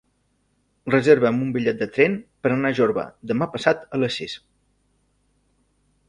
[0.91, 2.15] Reserva'm un bitllet de tren
[2.45, 3.03] per anar a Jorba
[3.33, 4.33] demà passat a les sis.